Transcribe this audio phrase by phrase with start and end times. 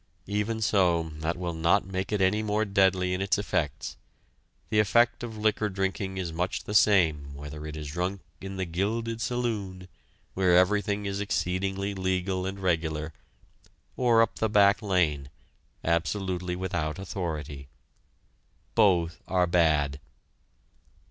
[0.25, 3.97] Even so, that will not make it any more deadly in its effects;
[4.71, 8.65] the effect of liquor drinking is much the same whether it is drunk in "the
[8.65, 9.87] gilded saloon,"
[10.33, 13.13] where everything is exceedingly legal and regular,
[13.95, 15.29] or up the back lane,
[15.83, 17.67] absolutely without authority.
[18.73, 19.99] Both are bad!